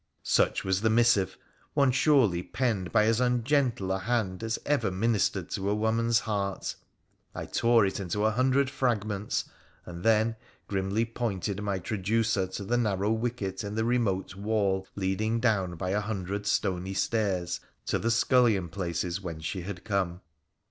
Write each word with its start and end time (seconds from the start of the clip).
Such 0.23 0.63
was 0.63 0.81
the 0.81 0.89
missive, 0.89 1.37
one 1.75 1.91
surely 1.91 2.41
penned 2.41 2.91
by 2.91 3.05
as 3.05 3.19
ungentle 3.21 3.91
a 3.91 3.99
hand 3.99 4.41
as 4.41 4.57
ever 4.65 4.89
ministered 4.89 5.51
to 5.51 5.69
a 5.69 5.75
woman's 5.75 6.21
heart. 6.21 6.75
I 7.35 7.45
tore 7.45 7.85
it 7.85 7.99
into 7.99 8.25
a 8.25 8.31
hundred 8.31 8.67
fragments, 8.71 9.45
and 9.85 10.03
then 10.03 10.37
grimly 10.67 11.05
pointed 11.05 11.61
my 11.61 11.77
traducer 11.77 12.47
to 12.47 12.63
the 12.63 12.77
narrow 12.77 13.11
wicket 13.11 13.63
in 13.63 13.75
the 13.75 13.85
remote 13.85 14.33
wall 14.33 14.87
leading 14.95 15.39
down 15.39 15.75
by 15.75 15.91
a 15.91 16.01
hundred 16.01 16.47
stony 16.47 16.95
stairs 16.95 17.59
to 17.85 17.99
the 17.99 18.09
scullion 18.09 18.69
places 18.69 19.21
whence 19.21 19.45
she 19.45 19.61
had 19.61 19.83
come. 19.83 20.21